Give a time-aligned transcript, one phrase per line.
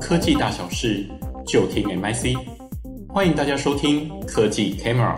[0.00, 1.08] 科技大小事，
[1.46, 2.36] 就听 MIC。
[3.08, 5.16] 欢迎大家收听科技 Camera。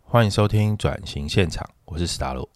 [0.00, 2.48] 欢迎收听转型现场，我是史达洛。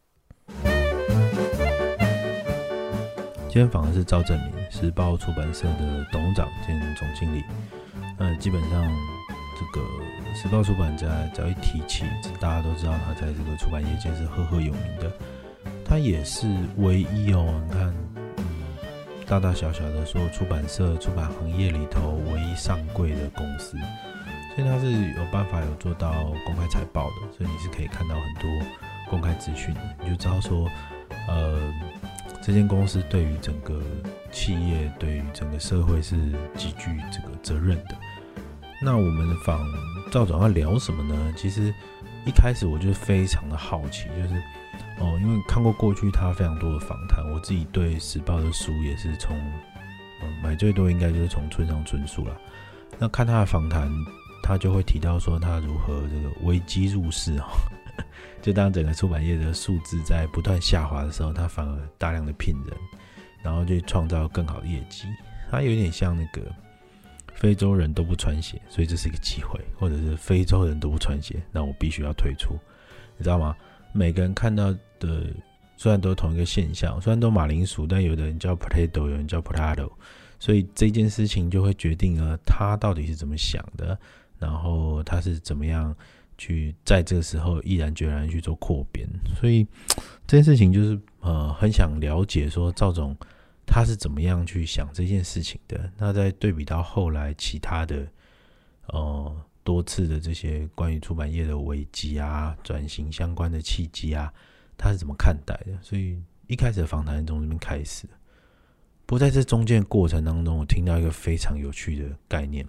[3.48, 7.42] 今天访的是赵正明，时报出版社的董事长兼总经理。
[8.18, 8.90] 那基本上，
[9.58, 9.86] 这个
[10.34, 12.04] 时报出版在只要一提起，
[12.40, 15.12] 大家都知道他在这个出版业界是赫赫有名的。
[15.84, 16.46] 他也是
[16.78, 17.94] 唯一哦，你看，
[19.30, 23.78] 大大小小的说出版社、出版行业里头唯一上柜的公司，
[24.56, 26.10] 所以他是有办法有做到
[26.44, 28.66] 公开财报的，所以你是可以看到很多
[29.08, 29.72] 公开资讯，
[30.02, 30.68] 你就知道说，
[31.28, 31.72] 呃。
[32.42, 33.82] 这间公司对于整个
[34.32, 36.16] 企业、对于整个社会是
[36.56, 37.94] 极具这个责任的。
[38.82, 39.60] 那我们访
[40.10, 41.34] 赵总要聊什么呢？
[41.36, 41.72] 其实
[42.24, 44.42] 一开始我就非常的好奇，就是
[45.00, 49.36] 哦，因为看过过去他非常多的访谈，我自己对时报的书也是从
[50.22, 52.38] 嗯买最多应该就是从村上春树了。
[52.98, 53.90] 那看他的访谈，
[54.42, 57.44] 他就会提到说他如何这个危机入市哦。
[58.42, 62.76] 就当整个出版业的数字在不断下滑的时候，他反而大量的聘人，
[63.42, 65.06] 然后就创造更好的业绩。
[65.50, 66.42] 他有点像那个
[67.34, 72.54] 非洲人都不穿鞋，所以这是一个机会；或者是非洲人都不穿鞋，那我必须要退出，
[73.16, 73.54] 你知道吗？
[73.92, 75.26] 每个人看到的
[75.76, 79.90] 虽然都同一个现象，虽然都马铃薯，但有的人叫 potato，有人叫 potato，
[80.38, 83.98] 所以这件事情就会决定了他到底是怎么想的，
[84.38, 85.92] 然后他是怎么样。
[86.42, 89.06] 去在这个时候毅然决然去做扩编，
[89.38, 89.62] 所以
[90.26, 93.14] 这件事情就是呃很想了解说赵总
[93.66, 95.92] 他是怎么样去想这件事情的。
[95.98, 98.06] 那再对比到后来其他的
[98.86, 104.32] 呃多次的这些关于出版业的危机啊、转型相关的契机啊，
[104.82, 105.78] 他是怎么看待的？
[105.82, 108.06] 所以一开始的访谈从这边开始。
[109.04, 112.66] 不过在这中间过程当中，我听到一个非常有趣的概念，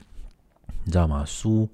[0.84, 1.24] 你知道吗？
[1.24, 1.70] 书。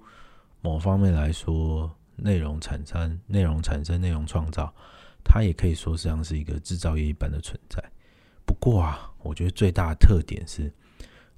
[0.61, 4.73] 某方面来说，内容产生、内容产生、内容创造，
[5.23, 7.81] 它也可以说像是一个制造业一般的存在。
[8.45, 10.71] 不过啊，我觉得最大的特点是，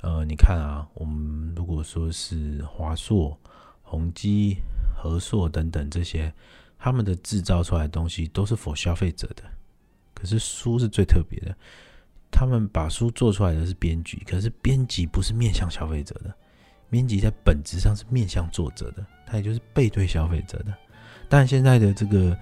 [0.02, 3.38] 呃，你看啊，我们如果说是华硕、
[3.84, 4.58] 宏基、
[4.96, 6.34] 和硕等等这些，
[6.80, 9.44] 他们的制造出来的东西都是 for 消费者的。
[10.16, 11.56] 可是书是最特别的，
[12.32, 16.34] 他们把书做出来的是编辑，可是编辑不是面向消费者的。
[16.90, 20.74] 编辑在本质上是面向作者的，他也就是背对消费者的。
[21.30, 22.36] 但现在的这个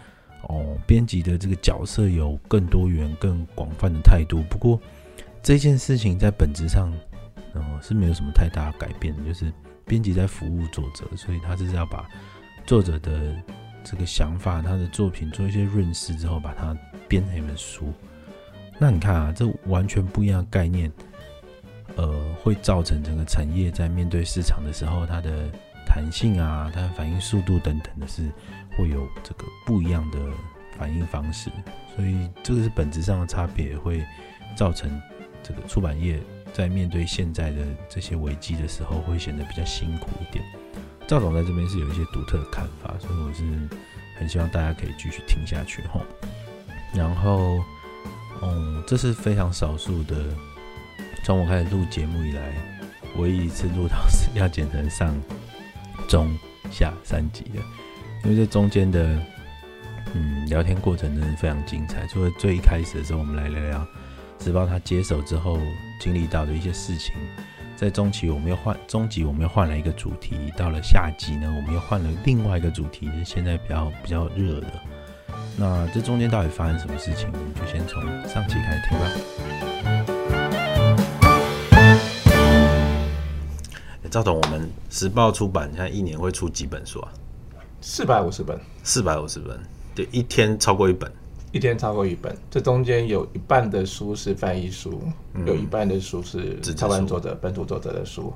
[0.44, 4.42] 哦，编辑的这个角色有更多元、更广泛的态度。
[4.50, 4.80] 不过
[5.44, 6.90] 这件事情在本质上，
[7.54, 9.52] 哦，是没有什么太大改变的，就是
[9.86, 12.08] 编辑在服务作者，所以他就是要把
[12.66, 13.36] 作者的
[13.90, 16.76] 这个想法、他的作品做一些润饰之后，把它
[17.08, 17.94] 编成一本书。
[18.78, 20.92] 那你看啊，这完全不一样的概念。
[21.96, 25.50] 呃，会造成整个产业在面对市场的时候，它的
[25.84, 28.30] 弹性啊，它的反应速度等等的是
[28.78, 30.20] 会有这个不一样的
[30.78, 31.50] 反应方式，
[31.96, 34.06] 所以这个是本质上的差别，会
[34.56, 35.02] 造成
[35.42, 36.20] 这个出版业
[36.54, 40.46] 在面对现在的这些危机的时候，会显得比较辛苦一点。
[41.08, 43.44] 赵总在这边是有一些独特的看法，所以我是
[44.20, 46.02] 很希望大家可以继续听下去哈。
[46.94, 47.64] 然后，
[48.42, 50.16] 嗯，这是非常少数的。
[51.24, 52.54] 从我开始录节目以来，
[53.16, 55.18] 唯一一次录到是要剪成上
[56.10, 56.38] 中
[56.70, 57.62] 下三集的，
[58.26, 59.18] 因为这中间的
[60.14, 62.06] 嗯聊天过程真的非常精彩。
[62.08, 63.88] 除了最一开始的时候，我们来聊聊
[64.40, 65.58] 时报他接手之后
[66.02, 67.14] 经历到的一些事情。
[67.78, 70.52] 在中期我们又换中集，我们又换了一个主题。
[70.58, 74.68] 到了下集呢，我们又换了另外一个主题，是现在比较比较热的。
[75.56, 77.30] 那这中间到底发生什么事情？
[77.32, 79.06] 我们就先从上期开始听吧。
[84.10, 87.14] 赵总，我们时报出版现在一年会出几本书啊？
[87.80, 89.56] 四百五十本，四百五十本，
[89.94, 91.12] 对，一天超过一本，
[91.52, 92.36] 一天超过一本。
[92.50, 95.02] 这中间有一半的书是翻译书，
[95.34, 98.34] 嗯、有一半的书是台湾作者、本土作者的书。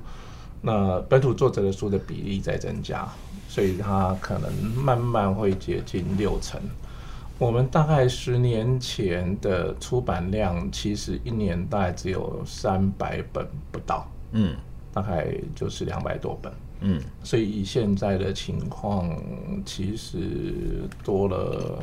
[0.62, 3.08] 那本土作者的书的比例在增加，
[3.48, 6.62] 所以它可能慢慢会接近六成。
[7.38, 14.10] 我们大概十年前的出版量，其实一年大概只有三百本不到。
[14.32, 14.56] 嗯。
[14.94, 15.26] 大概
[15.56, 16.52] 就是两百多本，
[16.82, 19.10] 嗯，所以以现在的情况，
[19.66, 21.80] 其实多了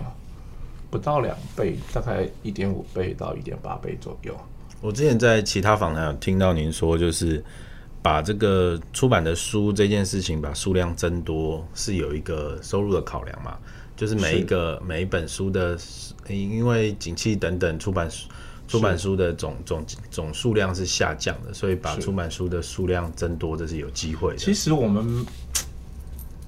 [0.90, 4.34] 不到两倍，大概一点五倍到一点八倍左右。
[4.80, 7.42] 我之前在其他访谈有听到您说，就是
[8.00, 13.56] 把这个出版的书这件事情，把数量增多是有一个收入的考量嘛？
[13.96, 15.76] 就是每一个每一本书的，
[16.28, 18.08] 因为景气等等出版
[18.68, 24.38] 出版书的总总总数量是下降的，所以把出版书的数量增多，这是有机会的。
[24.38, 25.26] 其实我们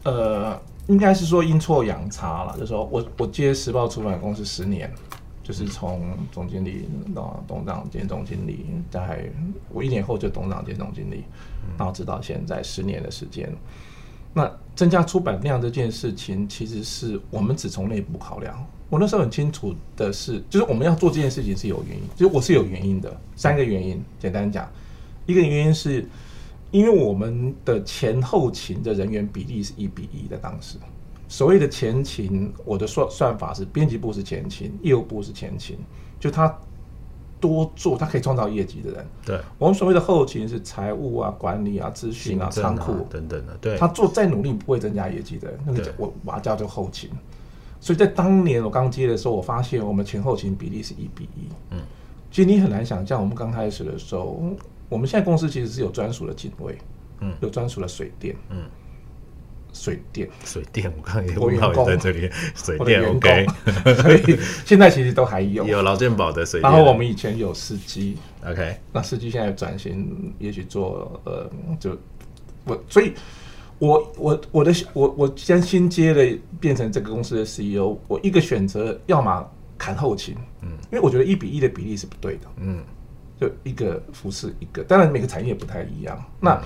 [0.05, 0.57] 呃，
[0.91, 4.93] 应该是说阴错阳差了，就是说我我接时报出版公司十年，
[5.43, 6.03] 就是从
[6.33, 9.31] 总经理到董事长兼总经理，在
[9.73, 11.25] 我一年后就董事长兼总经理，
[11.79, 13.49] 然后直到现在十年的时间。
[14.33, 18.67] 那增加出版量这件事情，其实是我们只从内部考量。
[18.89, 23.17] 我那时候很清楚的是，就是我们要做这件事情是有原因，就是我是有原因的。
[23.37, 24.69] 三个原因，简单讲，
[25.27, 26.05] 一个原因是
[26.71, 30.37] 因为我们的前后勤的人员比例是一比一的。
[30.37, 30.79] 当时
[31.29, 35.79] 所谓的前勤，我的算算法是编辑部是前勤，业务部是前勤，
[36.19, 36.55] 就他。
[37.41, 39.07] 多做，他可以创造业绩的人。
[39.25, 43.57] 对，我们所谓的后勤是财务啊、管理啊、资讯啊、仓库、啊、等等的。
[43.63, 47.09] 对，他做再努力不会增加业绩的，那个我把它叫做后勤。
[47.81, 51.49] 所以在当年我刚接的时候，我发现我们前后勤比例是一比一。
[51.71, 51.79] 嗯，
[52.31, 54.39] 其实你很难想象，我们刚开始的时候，
[54.91, 56.77] 我们现在公司其实是有专属的警卫，
[57.21, 58.65] 嗯，有专属的水电，嗯。
[59.73, 63.47] 水电，水电，我刚刚也问到在这里， 水电 OK，
[64.03, 66.69] 所以现在其实都还有有劳健保的水电。
[66.69, 71.49] 然后我们以前有司机，OK，那司机现在转型，也许做呃，
[71.79, 71.97] 就
[72.65, 73.13] 我，所以
[73.79, 79.49] 我我我的我我先新接了，变成这个公司的 CEO，我一个选择，要么
[79.79, 82.83] 砍后勤，嗯，因为我觉得一比一的比例是不对的，嗯，
[83.41, 86.55] 就一个服饰一个，当然每个产业不太一样，那。
[86.57, 86.63] 嗯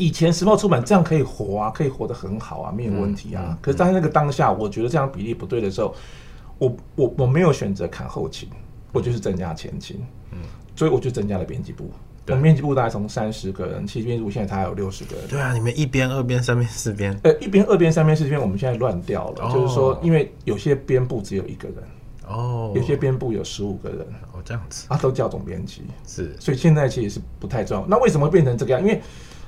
[0.00, 3.42] 以前时报出版这样可以活啊，可以活得很好啊，没有问题啊。
[3.48, 5.92] 嗯嗯、可是，在那个当下，我觉得这样比例不对的时候，
[6.58, 8.48] 我我我没有选择砍后勤，
[8.92, 10.00] 我就是增加前勤。
[10.30, 10.38] 嗯，
[10.76, 11.90] 所以我就增加了编辑部。
[12.28, 15.26] 我们编辑部大概从三十个人，其实编辑部现在才有六十个人。
[15.26, 17.18] 对啊，你们一边、二边、三边、四边。
[17.24, 19.46] 呃，一边、二边、三边、四边，我们现在乱掉了。
[19.46, 21.78] 哦、就是说，因为有些编部只有一个人，
[22.28, 24.00] 哦，有些编部有十五个人，
[24.32, 25.82] 哦，这样子，啊，都叫总编辑。
[26.06, 27.86] 是，所以现在其实是不太重要。
[27.86, 28.80] 那为什么会变成这个样？
[28.80, 29.00] 因为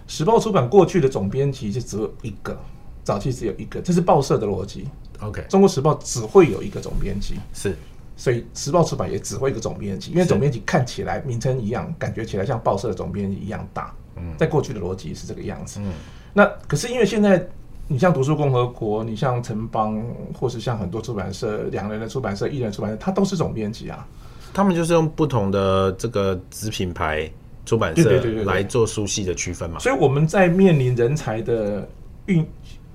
[0.06, 2.58] 时报出版过去的总编辑就只有一个，
[3.04, 4.88] 早期只有一个，这是报社的逻辑。
[5.20, 7.76] OK，中国时报只会有一个总编辑，是，
[8.16, 13.94] 所以时报出版也只会一个总编辑，因为总编辑看起来名称一样，感觉起来像报社的总编辑一样大。
[14.16, 15.78] 嗯，在过去的逻辑是这个样子。
[15.82, 15.92] 嗯，
[16.32, 17.46] 那可是因为现在
[17.92, 20.00] 你像读书共和国，你像城邦，
[20.32, 24.06] 或是像很多出版社，两人的出版社、一人出版社，它都是总编辑啊。
[24.54, 27.28] 他们就是用不同的这个子品牌。
[27.66, 31.86] 出版社来做书系的区分嘛，所以我们在面临人才的
[32.26, 32.44] 运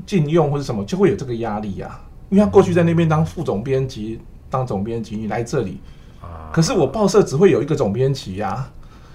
[0.05, 2.01] 禁用或者什么，就会有这个压力呀、啊。
[2.29, 4.19] 因为他过去在那边当副总编辑、
[4.49, 5.79] 当总编辑，你来这里，
[6.19, 8.69] 啊可是我报社只会有一个总编辑呀。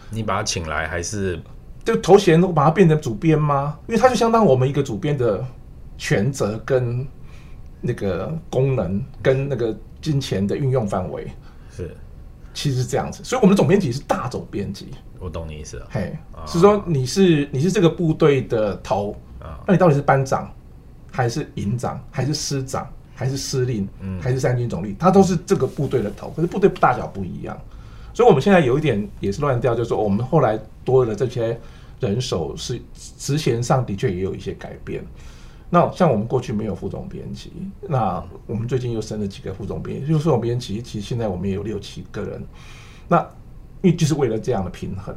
[0.09, 1.39] 你把他请来还是
[1.85, 3.77] 就头衔都把他变成主编吗？
[3.87, 5.45] 因为他就相当我们一个主编的
[6.01, 7.07] 权责跟
[7.79, 11.31] 那个功能跟那个金钱的运用范围
[11.71, 11.95] 是，
[12.55, 13.23] 其实是这样子。
[13.23, 14.89] 所以我们的总编辑是大总编辑。
[15.19, 16.17] 我懂你意思了，嘿，
[16.47, 19.15] 是说你是你是这个部队的头，
[19.67, 20.51] 那你到底是班长，
[21.13, 23.87] 还是营长，还是师长，还是司令，
[24.23, 24.97] 还是三军总理？
[24.99, 27.55] 他都是这个部队的头，可是部队大小不一样，
[28.15, 31.61] 所以我们现在有一点也是乱掉，就是说我们后来多了这些
[32.01, 35.05] 人手，是职衔上的确也有一些改变。
[35.71, 42.45] 那像我们过去没有副总编辑，那我们最近又升了几个副总编辑，就是副总编辑，其实现在我们也有六七个人，
[43.09, 43.27] 那。
[43.83, 45.17] 因为就是为了这样的平衡，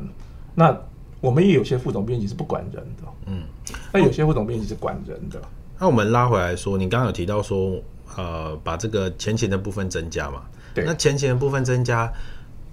[0.55, 0.73] 那
[1.19, 3.43] 我们也有些副总编辑是不管人的，嗯，
[3.91, 5.41] 那有些副总编辑是管人的。
[5.77, 7.77] 那我们拉回来说，你刚刚有提到说，
[8.15, 10.43] 呃，把这个前勤的部分增加嘛？
[10.73, 10.85] 对。
[10.85, 12.09] 那前勤的部分增加，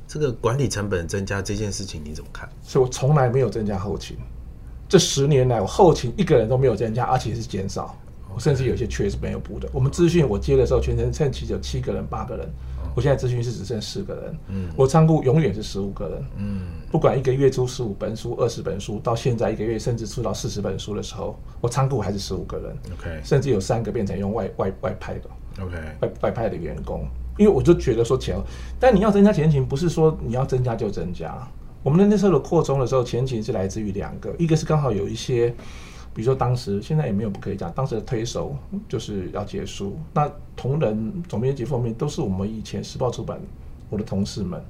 [0.07, 2.49] 这个管理成本增加这件事情你怎么看？
[2.63, 4.17] 所以我从来没有增加后勤，
[4.91, 7.97] 这十年来我后勤一个人都没有增加，而且是减少
[8.39, 9.69] 甚至有些缺是没有补的。
[9.73, 12.49] 我们资讯我接的时候，全程趁期有七个人、八个人。
[12.93, 25.31] 我现在资讯室只剩四个人，嗯，我仓库永远是十五个人，嗯，不管一个月出十五本书、二十本书，到现在一个月甚至出到四十本书的时候，我仓库还是十五个人，OK，甚至有三个变成用外外外派的
[25.63, 27.07] ，OK，外外派的员工，
[27.39, 28.37] 因为我就觉得说钱，
[28.81, 31.49] 但你要增加前勤，不是说你要增加就增加，
[31.83, 35.55] 我们的那时候的扩充的时候，前景是来自于两个，一个是刚好有一些。
[36.13, 38.57] 比如说，当时现在也没有不可以讲，当时的推手
[38.89, 39.97] 就是要结束。
[40.13, 43.41] 那同仁总编辑方面都是我们以前时报出版
[43.89, 44.61] 我的同事们，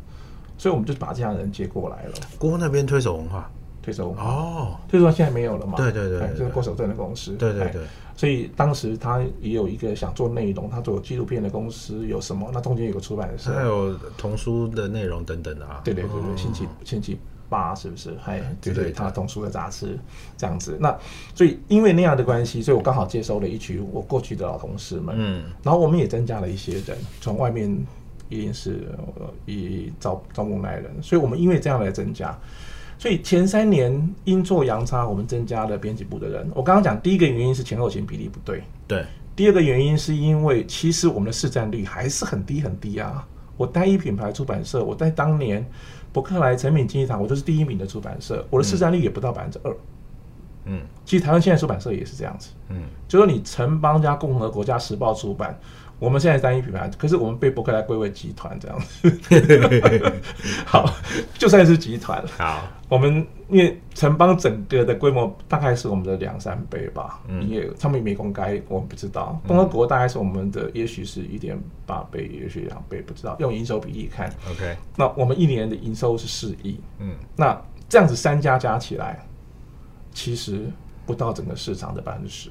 [0.58, 2.12] 所以我们就把这样的人接过来了。
[2.38, 3.50] 郭那边推手文化，
[3.82, 5.76] 推手哦，推手文化现在没有了嘛？
[5.76, 7.32] 对对对，对，就是郭守正的公司。
[7.32, 7.82] 对对对。
[8.16, 12.50] 所以当时他也有一个想做内容，他做纪录片的公司有什么？
[12.52, 15.80] 那中间有个出版社，还有童书的内容等等的啊。
[15.84, 17.18] 对对对对，星期星期。
[17.48, 18.14] 八是不是？
[18.22, 19.98] 还对对，他童书的杂志
[20.36, 20.78] 这样子。
[20.80, 20.96] 那
[21.34, 25.16] 所以因为那样的关系，所以我刚好接收了一群我过去的老同事们。
[25.18, 27.68] 嗯，然后我们也增加了一些人，从外面
[28.28, 28.86] 一定是
[29.46, 32.38] 以招招募来人，所以我们因为这样来增加。
[33.00, 36.46] 所以前三年阴错阳差，我们增加了编辑部的人。
[36.54, 39.06] 我刚刚讲第一个原因是前后勤比例不对，对。
[39.34, 43.26] 第二个原因是因为其实我们的市占率还是很低很低啊。
[43.56, 45.66] 我单一品牌出版社，我在当年
[46.12, 49.74] 伯克莱、诚品、经济堂，我就是第一名的出版社，我的市占率也不到百分之二。
[50.66, 52.50] 嗯，其实台湾现在出版社也是这样子。
[52.68, 55.58] 嗯，就说你城邦加共和国家时报出版。
[56.00, 59.12] 我们现在单一品牌，可是我们被博客来归为集团这样子。
[60.64, 60.92] 好，
[61.34, 69.38] 就算是集团，好，我们因为城邦整个的规模大概是我们的两三倍吧，嗯，也他们也没公开，我们不知道。
[69.46, 73.36] 共和国大概是我们的，也许是一点八倍，也许两倍，不知道。
[73.38, 79.22] 用营收比例看，OK，那我们一年的营收是四亿，嗯，那这样子三家加起来，
[80.14, 80.66] 其实
[81.04, 82.50] 不到整个市场的百分之十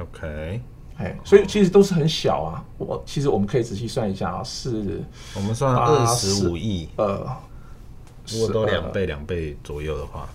[0.00, 0.62] ，OK。
[1.00, 2.62] 哎，所以其实都是很小啊。
[2.76, 5.00] 我其实我们可以仔细算一下啊，是
[5.34, 7.26] 我们算二十五亿，呃，
[8.28, 10.28] 如果都两倍两倍左右的话，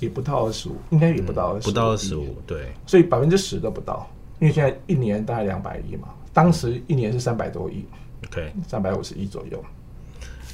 [0.00, 2.72] 也不到二十五，应该也不到二十五，不到二十五，对。
[2.86, 7.84] 所以百分之十都不到，因为现在一年大概两百亿嘛，当时一年是三百多亿
[8.28, 9.62] ，OK，三百五十亿左右。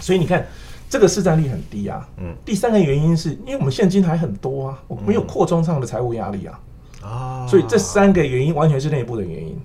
[0.00, 0.44] 所以你看
[0.90, 2.08] 这个市占率很低啊。
[2.16, 2.34] 嗯。
[2.44, 6.58] 第三个原因是因为我们现金还很多啊，我没有扩充上的财务压力啊。
[7.02, 9.58] 啊，所以这三个原因完全是内部的原因，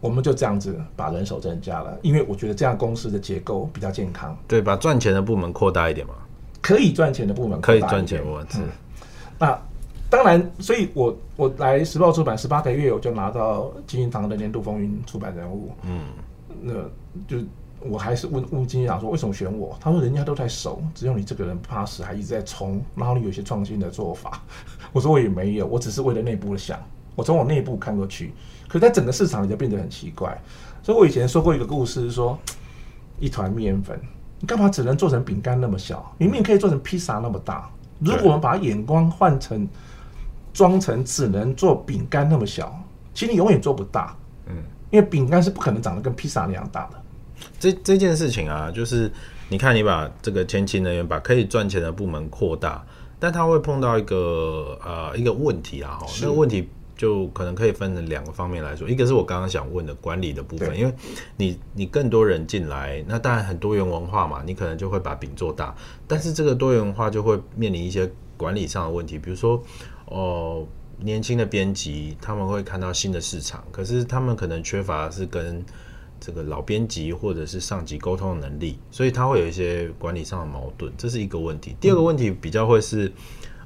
[0.00, 4.36] 我们就这样子把人手增加了，因为我觉得这样公司的结构比较健康。
[4.48, 6.14] 对，把赚钱的部门扩大一点嘛，
[6.60, 8.58] 可以赚钱的部门可以赚钱，我是。
[9.38, 9.58] 那
[10.10, 15.70] 当然，所以我我来时报出版十八个月，我就拿到金银堂的年度风云出版人物。
[15.84, 16.00] 嗯，
[16.60, 16.74] 那
[17.26, 17.44] 就
[17.84, 19.76] 我还是问问金石堂说，为什么选我？
[19.80, 24.42] 他说人家都在守，只有你这个人不怕死，还一直在冲，然后你有些创新的做法。
[24.92, 26.78] 我说我也没有，我只是为了内部的想，
[27.14, 28.32] 我从我内部看过去，
[28.68, 30.40] 可是在整个市场里就变得很奇怪。
[30.82, 32.38] 所以我以前说过一个故事，说
[33.18, 34.00] 一团面粉，
[34.40, 36.14] 你干嘛只能做成饼干那么小？
[36.18, 37.70] 明明可以做成披萨那么大。
[37.98, 39.68] 如果我们把眼光换成
[40.52, 42.76] 装成只能做饼干那么小，
[43.14, 44.16] 其实你永远做不大。
[44.46, 44.56] 嗯，
[44.90, 47.01] 因为饼干是不可能长得跟披萨那样大的。
[47.62, 49.08] 这这件事情啊，就是
[49.48, 52.84] 你看你把这个前期人员把可以赚钱的部门扩大。
[53.20, 60.92] 但他会碰到一个呃一个问题啊，哈，那个问题就可能可以分成两个方面来说，一个是我刚刚想问的管理的部分，因为
[61.36, 65.72] 你你更多人进来，那当然很多元文化嘛，你可能就会把饼做大，
[66.08, 69.62] 但是这个多元文化就会面临一些管理上的问题，比如说
[70.06, 70.66] 哦、呃，
[70.98, 75.64] 年轻的编辑他们会看到新的市场，可是他们可能缺乏是跟
[76.24, 81.74] 这个老编辑或者是上级沟通的能力，所以他会有一些管理上的矛盾，这是一个问题。
[81.80, 83.10] 第二个问题比较会是，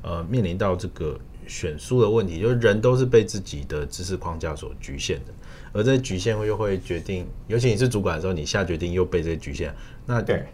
[0.01, 5.35] 呃，面临到这个选书的问题，就是人都是被自己的知识框架所局限的，
[5.75, 9.75] 而这局限又会决定，尤其你是主管的时候，你下决定又被这些局限。
[10.07, 10.47] 那对，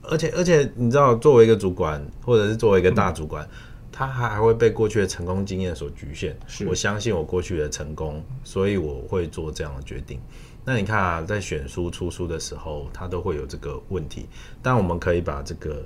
[0.00, 3.50] 而且而且你知道，作为一个主管或者是作为一个大主管，嗯、
[3.92, 6.34] 他还还会被过去的成功经验所局限。
[6.66, 10.18] 我相信我过去的成功，所以我会做这样的决定。
[10.68, 14.26] 那你看啊，在选书出书的时候，它都会有这个问题。
[14.62, 15.82] 但我们可以把这个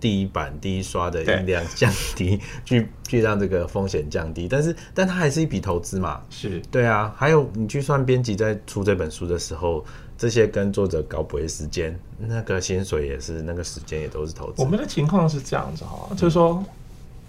[0.00, 4.48] 第一版第一刷的音量降低，去去让这个风险降低。
[4.50, 6.22] 但是，但它还是一笔投资嘛？
[6.30, 7.14] 是对啊。
[7.14, 9.84] 还有，你去算编辑在出这本书的时候，
[10.16, 14.62] 这些跟作者搞不回时间，那个薪水也是，那个时间也都是投资。
[14.62, 16.64] 我们的情况是这样子哈，就是说。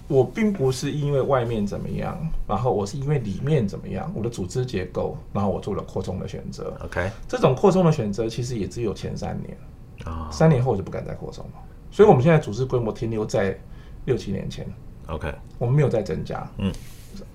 [0.08, 6.74] 我并不是因为外面怎么样，然后我是因为里面怎么样，我的组织结构，然后我做了扩充的选择。
[6.86, 9.58] OK，这种扩充的选择其实也只有前三年，
[10.06, 11.52] 啊，三年后我就不敢再扩充了。
[11.92, 13.58] 所以我们现在组织规模停留在
[14.06, 14.66] 六七年前。
[15.08, 16.50] OK，我们没有再增加。
[16.58, 16.72] 嗯，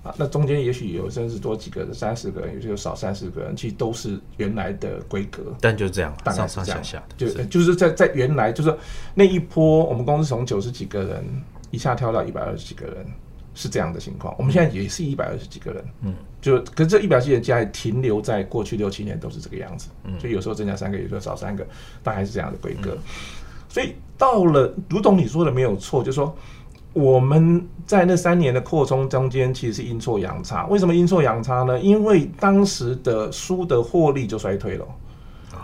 [0.01, 5.43] 啊，那中间也许有甚至多几个人，三十个人，有些少三十个人，其实都是原来的规格。
[5.61, 8.75] 但就这样，大概是这样，上上下下就就是在在原来就是
[9.13, 11.23] 那一波，我们公司从九十几个人。
[11.73, 13.03] 一下跳到一百二十几个人，
[13.55, 14.35] 是这样的情况。
[14.37, 21.65] 我们现在也是一百二十几个人，嗯，就可是这一百几人加停留在过去六七年都是这个样子，嗯，所以有时候增加三个，有时候少三个，
[22.03, 22.95] 大概是这样的规格。
[23.67, 26.35] 所以到了，如同你说的没有错，就是说
[26.93, 30.67] 我们在那三年的扩充中间，其实是阴错阳差。
[30.67, 31.79] 为什么阴错阳差呢？
[31.79, 34.85] 因为当时的书的获利就衰退了。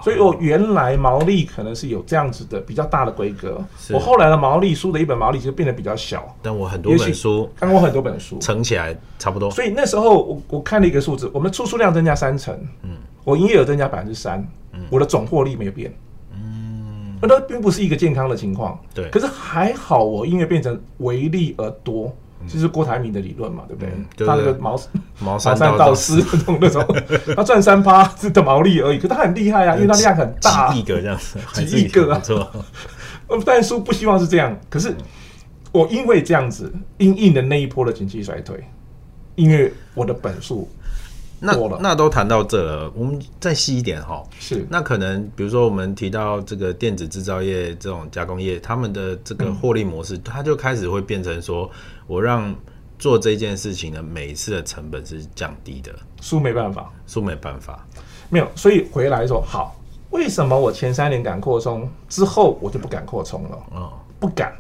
[0.02, 6.36] 所以我原来毛利可能是有这样子的比较大的规格，我后来的毛利书的一本毛利就变得比较小。
[6.42, 9.52] 但我很多本书，刚我很多本书乘起来差不多。
[9.52, 12.92] 所以那时候我我看了一个数字，我们出书量增加三成，嗯，
[13.24, 15.94] 我营业额增加百分之三，嗯，我的总获利没有变，
[16.34, 19.10] 嗯，那并不是一个健康的情况，对。
[19.10, 22.16] 可是还好，我因为变成微利而多，
[22.48, 23.92] 就是郭台铭的理论嘛，对不对？
[23.96, 24.80] 嗯、他那个毛
[25.20, 26.86] 毛三到四那种那种，
[27.36, 28.04] 他赚三趴
[28.34, 32.22] 的毛利而已，可他很厉害啊，因为他量很大，几亿个这样子，几亿个啊。
[33.46, 34.96] 但叔不希望是这样，可是
[35.72, 38.64] 我因为这样子，因应的那一波的经济衰退，
[39.36, 40.70] 因为我的本数。
[41.42, 44.24] 那那都谈到这了，我们再细一点哈。
[44.40, 51.70] 是，那可能比如说我们提到这个电子制造业这种加工业，他们的这个获利模式，它就开始会变成说，
[52.08, 52.54] 我让
[52.98, 55.94] 做这件事情的每一次的成本是降低的。
[56.22, 57.88] 书没办法，书没办法，
[58.30, 59.80] 没有，所以回来说好，
[60.10, 63.58] 为什么我前三年敢扩充，之后我就不敢扩充了？
[63.72, 64.54] 哦，不敢，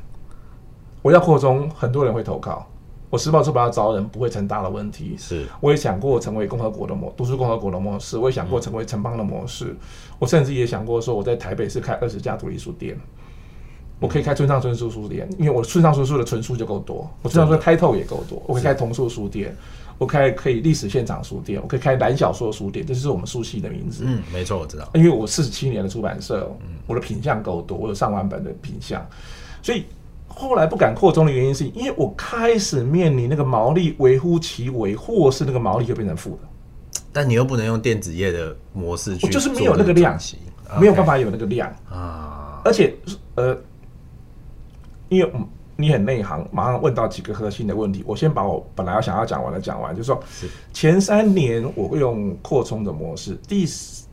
[1.02, 2.66] 我要扩充，很多人会投靠。
[3.10, 5.48] 我时报出版要招人不会成大的问题，是。
[5.60, 9.78] 我也想过成为共和国的模，读书共和国的模式，我也想过成为城邦的模式，嗯、
[10.20, 12.96] 我甚至也想过说我在台北市开二十家独立书店，
[14.00, 19.56] 我可以开村上春树书店，因为我村上春树的存书就够多，我村上春树开透也够多，我可以开童书书店，
[19.98, 24.04] 我开可以历史现场书店，我可以开蓝小说书店，这就是我们书系的名字。
[24.06, 29.04] 嗯，没错，我知道，因为我四十七年的出版社，我的品相够多，我有上万本的品相，
[29.64, 29.84] 所以。
[30.30, 36.48] 后来不敢扩充的原因，是因为我开始面临那个毛利微乎其微，或是那个毛利就变成负的。
[37.12, 40.18] 但你又不能用电子业的模式去，就是没有那个量，
[40.80, 42.62] 没有办法有那个量啊。
[42.64, 42.96] 而且
[43.36, 43.58] 呃，
[45.10, 45.32] 因为
[45.76, 48.04] 你很内行，马上问到几个核心的问题。
[48.06, 50.22] 我先把我本来要想要讲完的讲完，就是说，
[50.72, 53.66] 前三年我会用扩充的模式，第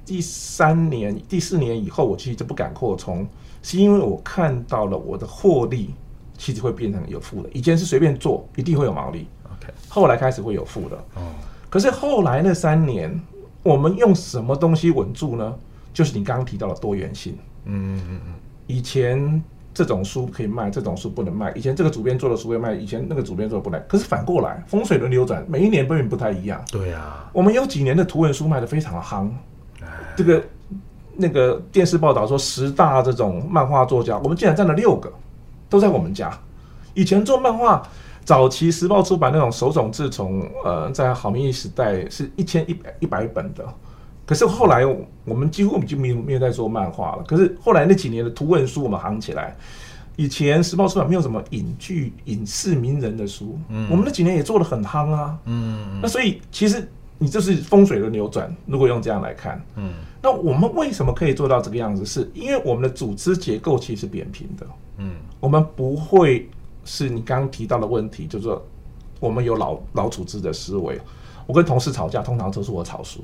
[0.04, 3.26] 第三年、第四年以后，我其实就不敢扩充，
[3.62, 5.94] 是因为我看到了我的获利。
[6.36, 9.26] 其实会变成有负的，以前是随便做，一定会有毛利。
[9.44, 10.96] OK，后来开始会有负的。
[11.14, 11.32] 哦，
[11.68, 13.20] 可是后来那三年，
[13.62, 15.54] 我们用什么东西稳住呢？
[15.92, 17.38] 就是你刚刚提到的多元性。
[17.64, 18.34] 嗯嗯嗯。
[18.66, 21.52] 以前这种书可以卖，这种书不能卖。
[21.52, 23.82] 以前这个主编做的书会卖，以前那个主编做的不能。
[23.88, 26.62] 可是反过来，风水轮流转，每一年根本不太一样。
[26.70, 27.30] 对啊。
[27.32, 29.30] 我们有几年的图文书卖的非常的夯。
[30.16, 30.44] 这个
[31.14, 35.12] 那个电视报道说十大这种漫画作家，我们竟然占了六个。
[35.68, 36.30] 都在我们家。
[36.94, 37.82] 以前做漫画，
[38.24, 43.64] 早期时报出版那种手冢治虫，呃，在好民意时代是一千一百一百本的。
[44.24, 44.84] 可是后来
[45.24, 47.22] 我们几乎我们就没有没有在做漫画了。
[47.26, 49.56] 可是后来那几年的图文书我们行起来。
[50.18, 58.54] 以前时报出版没有什么影剧影视名人的书，嗯，我们那几年也做的很夯啊，嗯，那所以其实你这是风水的扭转。
[58.66, 62.04] 如果用这样来看，嗯，那我们为什么可以做到这个样子？
[62.04, 64.66] 是因为我们的组织结构其实是扁平的。
[64.98, 66.48] 嗯，我们不会
[66.84, 68.64] 是你刚刚提到的问题，就是说
[69.20, 71.00] 我们有老老组织的思维。
[71.46, 73.22] 我跟同事吵架，通常都是我吵书。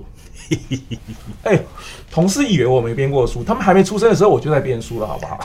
[1.43, 1.67] 哎、欸，
[2.09, 5.41] 同事以为我没编过书，他们还没出生的时候我就在编书了，好不好？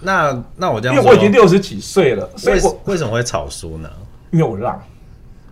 [0.00, 3.90] 那那我这样，因为我已经六十几岁了，所以我为什么会吵输呢？
[4.30, 4.80] 因为我让。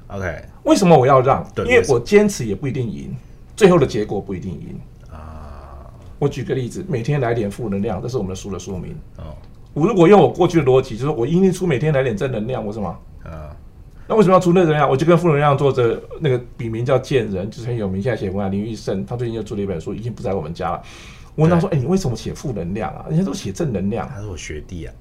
[0.06, 1.46] OK，为什么我要让？
[1.54, 3.14] 对，因为我坚持也不一定赢，
[3.56, 5.90] 最后的结果不一定赢啊。
[6.18, 8.96] 我举个例子，每天来点负能量，这是我们的书的说明。
[9.16, 9.34] 哦。
[9.74, 12.88] 我如果用我过去的逻辑，就是我一定出每天来点正能量，我什么？
[13.24, 13.56] 啊，
[14.06, 14.88] 那为什么要出正能量？
[14.88, 20.82] 我就跟负能量作者那个笔名叫贱人，就是很有名，现在写文案林玉胜，他最近又出了一本书，已经不在我们家了。
[21.34, 23.06] 我问他说：“哎、欸，你为什么写负能量啊？
[23.08, 24.92] 人家都写正能量。”他是我学弟啊。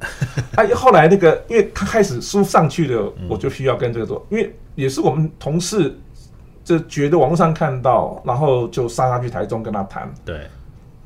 [0.55, 5.97] 哎、 啊，后来那个，因为他开始书上去了，我就需要跟这个做，因为也是我们同事
[6.63, 10.11] 就觉得网络上看到，然后就杀他去台中跟他谈。
[10.23, 10.47] 对，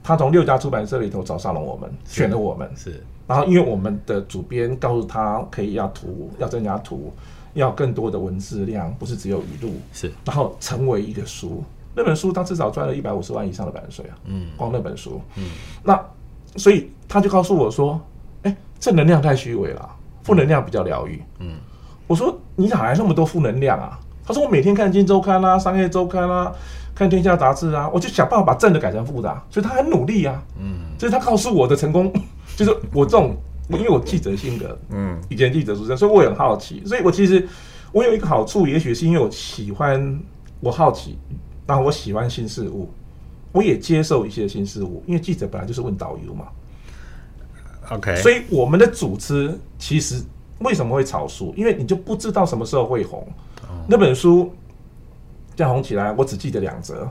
[0.03, 2.69] 他从六家出版社里头找上了我们，选了我们。
[2.75, 3.03] 是。
[3.27, 7.11] 然后，因为我们的主编告诉他，可以要图，要增加图，
[7.55, 9.73] 要更多的文字量，不是只有语录。
[9.91, 10.11] 是。
[10.23, 11.63] 然后成为一个书，
[11.95, 14.17] 那本书他至少赚了一百五十万以上的版税啊。
[14.25, 14.49] 嗯。
[14.55, 15.19] 光那本书。
[15.37, 15.45] 嗯。
[15.83, 15.99] 那
[16.55, 17.99] 所以他就告诉我说
[18.43, 19.89] ：“哎，正能量太虚伪了，
[20.21, 21.57] 负能量比较疗愈。”嗯。
[22.07, 26.51] 我说：“你哪来那么多负能量啊？”他说：“我每天看《金周刊》啊，《商业周刊》啊，
[26.93, 30.43] 看《天下杂志》啊，我就想办法把正的改成负的啊。”所以他很努力啊。
[30.59, 30.77] 嗯。
[30.97, 32.11] 所以他告诉我的成功。
[32.55, 33.35] 就是我这种，
[33.69, 36.81] 因为我记者性格，嗯，以前记者出身，所以我也很好奇。
[36.85, 37.45] 所以我其实
[37.91, 40.17] 我有一个好处，也许是因为我喜欢，
[40.61, 41.17] 我好奇，
[41.67, 42.89] 然后我喜欢新事物，
[43.51, 45.03] 我也接受一些新事物。
[45.05, 46.45] 因为记者本来就是问导游嘛。
[47.89, 50.23] OK，所以我们的组织其实
[50.59, 51.53] 为什么会炒书？
[51.57, 53.27] 因为你就不知道什么时候会红。
[53.87, 54.51] 那本书
[55.55, 57.09] 这样红起来，我只记得两则。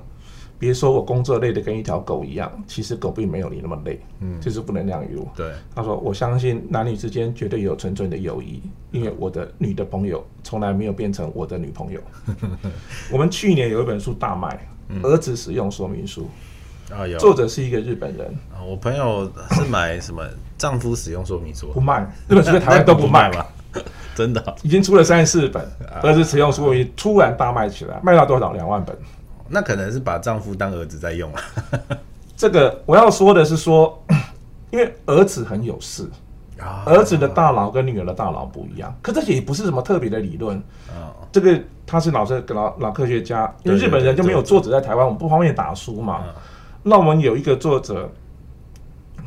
[0.56, 4.00] 别说我工作累得跟一条狗一样，其实狗并没有你那么累。
[4.20, 5.28] 嗯，就是不能量语录。
[5.36, 12.00] 对，他说：“我相信男女之间绝对有纯纯的友谊，因为我的女的朋友从来没有变成我的女朋友。
[13.12, 16.28] ”我们去年有一本书大卖，嗯，儿子使用说明书
[16.92, 18.62] 啊，有作者是一个日本人啊。
[18.62, 20.22] 我朋友是买什么
[20.58, 23.44] 丈夫使用说明书，不卖，日本书在台湾都不卖嘛。
[24.14, 25.68] 真的、哦、已经出了三十四本，
[26.00, 28.52] 儿子使用书突然大卖起来，卖到多少？
[28.52, 28.96] 两万本。
[29.48, 31.42] 那可能是把丈夫当儿子在用啊。
[32.36, 34.00] 这个我要说的是说，
[34.70, 36.08] 因为儿子很有事，
[36.86, 38.96] 儿子的大脑跟女儿的大脑不一样。
[39.02, 40.62] 可这也不是什么特别的理论。
[41.32, 46.22] 这个他是老师，老老科学家，因为日本人就没有作者在台湾，我们不方便打书嘛。
[46.86, 48.08] 那我们有一个作者，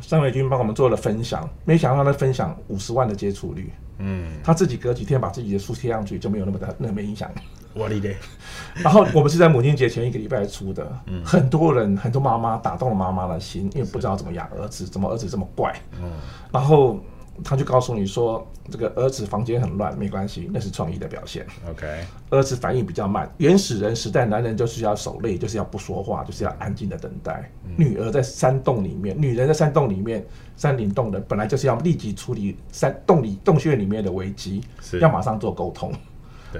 [0.00, 3.70] 尚维君帮我们做了分享，没想到他的分享五十万的接触率。
[3.98, 7.28] 嗯，他自己隔几天把自己的书贴上去，就没有那么大 那么影响。
[7.74, 8.16] 我理解。
[8.82, 16.12] 然后我们是在母亲节前一个礼拜出的，嗯，很多人很多妈妈打动了妈妈的心，因为不知道怎么养儿子，怎么儿子这么怪，嗯，
[16.52, 16.98] 然后。
[17.44, 21.46] 他就告诉你说，这个儿子房间很乱，没关系，那是创意的表现。
[21.70, 21.86] OK，
[22.30, 23.30] 儿子反应比较慢。
[23.38, 27.50] 原始人时代，男人就是要守累，就是要不说话，就是要安静的等待。
[27.64, 30.24] 嗯、女儿在山洞里面，女人在山洞里面，
[30.56, 34.62] 山林洞人本来就是要立即处理山洞里洞穴里面的危机，
[35.00, 35.92] 要马上做沟通。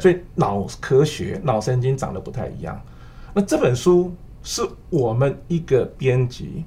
[0.01, 2.81] 所以脑科学、脑神经长得不太一样。
[3.35, 6.65] 那这本书是我们一个编辑。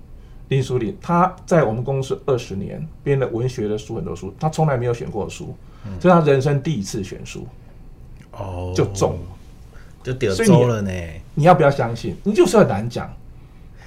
[0.51, 5.55] 林书林，他在我们公司二十年，编了文学的书很多书，他从来没有选过书，
[5.97, 7.47] 这是他人生第一次选书，
[8.31, 9.17] 哦，就中，
[10.03, 10.91] 就得中了呢。
[11.35, 12.17] 你要不要相信？
[12.23, 13.09] 你就是很难讲。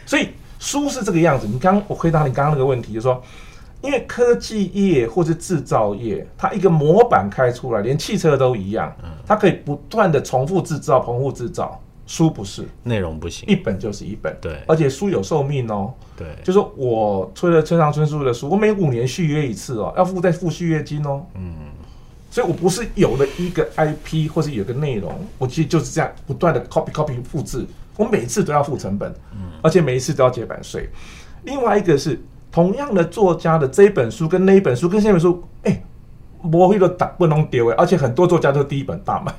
[0.06, 1.46] 所以书是这个样子。
[1.46, 3.22] 你刚我回答你刚刚那个问题，就是说，
[3.82, 8.90] 因为科技业或是制造业，它一个模板开出来，连汽车都一样，
[9.26, 11.78] 它可以不断的重复制造、重复制造。
[12.06, 14.36] 书不是内容不行，一本就是一本。
[14.40, 15.92] 对，而且书有寿命哦。
[16.16, 21.24] 对，就是我推了村上春树的书，我每五年续约一次哦，要付再付续约金哦。
[21.34, 21.54] 嗯，
[22.30, 30.88] 所以我不是有了一个 IP 或是有个内容，我其实就是这样不断的 copy copy 复制，我每一次都要付成本，嗯，而且每一次都要结版税。
[31.44, 35.82] 另外一个是同样的作家的这本书跟那一本书跟下本书，哎，
[36.42, 39.34] 不会都打不能丢哎，而且很多作家都第一本大卖。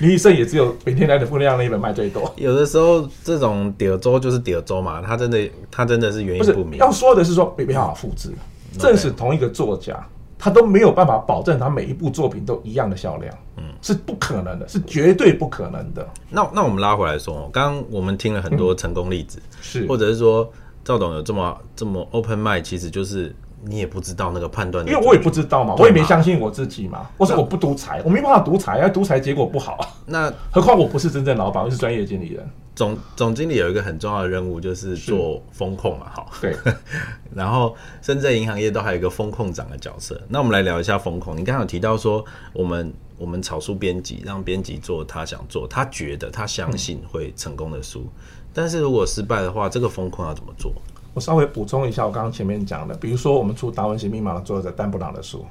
[0.00, 2.32] 李宇胜也只有每天来的负能量那一本卖最多。
[2.36, 6.78] 有的时候这种点周就是点周嘛，他真的他真的是原因不明。
[6.78, 8.32] 要说的是说没办法复制，
[8.78, 10.02] 正是同一个作家，
[10.38, 16.08] 他都没有办法保证他每一部作品都一样的销量，嗯，是不可能的，是绝对不可能的。
[16.30, 20.50] 那那我们拉回来说，刚刚我们听了很多成功例子，是或者是说
[20.82, 23.34] 赵董有这么这么 open mind，其实就是。
[23.62, 27.08] 你也不知道那个判断，因为我也不知道嘛，我也没相信我自己嘛。
[27.16, 29.78] 我说我不独裁，我没办法独裁，要独裁结果不好。
[30.06, 32.48] 那何况我不是真正老板，我是专业经理人。
[32.74, 36.06] 总总经理有一个很重要的任务，就是做风控嘛。
[36.10, 36.56] 好，对。
[37.34, 40.18] 然后深圳银行业都还有一个风控长的角色。
[40.28, 41.36] 那我们来聊一下风控。
[41.36, 48.10] 你刚刚有提到说，我们我们草书编辑让编辑做他想做、他觉得他相信会成功的书，嗯、
[48.54, 50.72] 但是如果失败的话，这个风控要怎么做？
[51.12, 55.44] 我稍微补充一下，我刚刚前面讲的，比如说我们出《达文西密码》的作者丹布朗的书，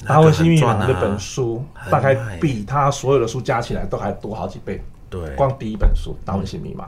[0.06, 4.82] 《达文西密码》那本书大概比他所有的书加起来都还多好几倍。
[5.08, 6.84] 对，光第一本书《达文西密码》。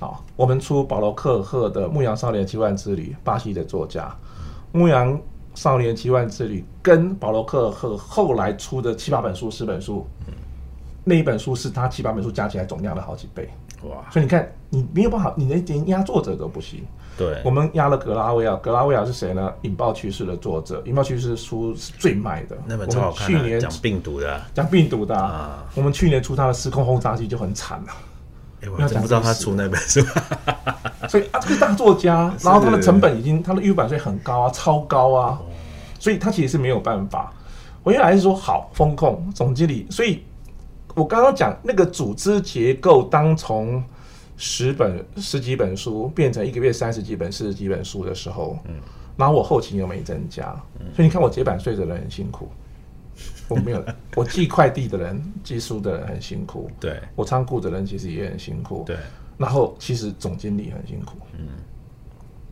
[0.00, 4.08] 好，我们出保罗克赫的《牧羊少年奇幻之旅》，巴西的作家，
[4.76, 5.16] 《牧羊
[5.54, 10.04] 少年奇幻之旅》跟保罗克赫后来出的七八本书、十本书，
[11.04, 13.48] 那一本书是他七八本书加起来总量的好几倍。
[13.84, 14.10] 哇！
[14.10, 16.84] 所以你看，你没有办法，你连压作者都不行。
[17.16, 19.52] 对，我们压了格拉威尔，格拉威尔是谁呢？
[19.62, 22.56] 引爆趋势的作者，引爆趋势的书是最卖的。
[22.66, 25.14] 那本超好看，去年讲病毒的，讲病毒的。
[25.14, 27.92] 啊，我们去年出他的《时空轰炸机》就很惨了。
[28.62, 30.00] 哎，我怎么不知道他出那本书？
[31.08, 35.38] 所以啊，这个大作家， 然后他的成本已经，他的预版税很高啊，超高啊，
[35.98, 37.30] 所以他其实是没有办法。
[37.82, 40.22] 我原来是说好风控总经理，所以
[40.94, 43.84] 我刚刚讲那个组织结构，当从。
[44.44, 48.74] 十本十几本书变成一个月三十几本四十几本书的时候，嗯，
[49.16, 52.48] 然后我后勤又没增加，嗯，所以你看我结版税的人很辛苦，
[53.46, 53.84] 我没有，
[54.16, 58.96] 我寄快递的人寄书的人很辛苦，对，我仓库的人其实也很辛苦，对，
[59.38, 61.46] 然后其实总经理很辛苦，嗯，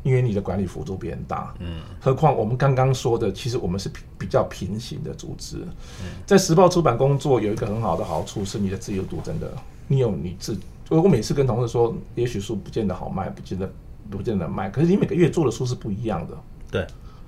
[0.04, 5.56] 因为你的管理幅度变大，嗯，何况我们刚刚说的，其实我们是比较平行的组织，
[6.04, 9.52] 嗯，在时报出版工作有一个很好的好处是你的自由度真的，
[9.88, 10.56] 你有你自。
[10.98, 13.72] 我每次跟同事说，也许书不见得好卖，不见得
[14.10, 14.68] 不见得卖。
[14.68, 16.36] 可是你每个月做的书是不一样的。
[16.70, 16.86] 对，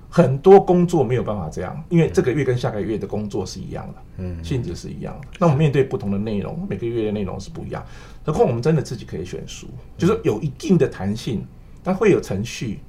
[0.09, 5.27] 很多工作没有办法这样，因为这个月跟下个月的工作是一样的，嗯，性质是一样的。
[5.39, 7.83] 那我们面对不同的内容，每个月的内容是不一样。
[8.25, 11.45] 何况我们真的自己可以选书，就是有一定的弹性，
[11.81, 12.79] 但会有程序。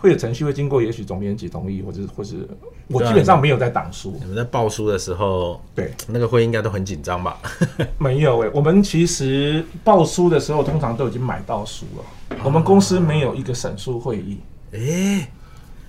[0.00, 2.48] 会有程序会经过，也许总编辑同意，或者或是
[2.88, 4.16] 我基本上没有在挡书。
[4.18, 7.38] 你们在报书的时候，对那个会应该都很紧张吧？
[7.98, 12.38] 没有诶、欸，我们其实报书的时候通常都已经买到书了。
[12.42, 14.40] 我们公司没有一个审书会议，
[14.72, 15.26] 诶，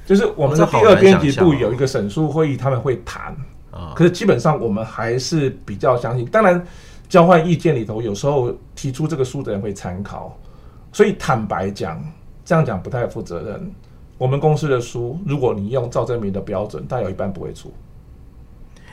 [0.06, 3.36] 就是我们的第二编辑部有一个审书会议，他们会谈，
[3.72, 3.94] 啊。
[3.96, 6.62] 可是基本上我们还是比较相信，当然
[7.08, 10.38] 交换意见里头，有时候提出这个书的人会参考。
[10.94, 12.04] 所以坦白讲，
[12.44, 13.72] 这样讲不太负责任。
[14.22, 17.74] 我们公司的书，如果你用赵正明的标准，大概有一半不会出，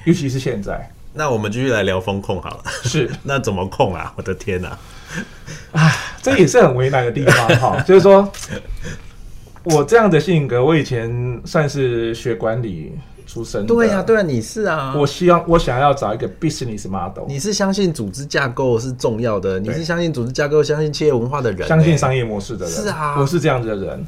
[0.06, 0.90] 尤其是现在。
[1.12, 2.62] 那我们继续来聊风控好了。
[2.84, 4.10] 是， 那怎么控啊？
[4.16, 4.70] 我的天哪！
[5.72, 7.78] 啊，这也是很为难的地方哈。
[7.82, 8.26] 就是说，
[9.64, 12.94] 我这样的性格，我以前算是学管理
[13.26, 13.66] 出身。
[13.66, 14.94] 对呀、啊，对啊，你是啊。
[14.96, 17.26] 我希望我想要找一个 business model。
[17.28, 22.74] 你是相信组织架构是重要的，你是相信组织架构、相信企业文化的人、欸，相信商业模式的人。
[22.74, 24.06] 是啊，我是这样子的人。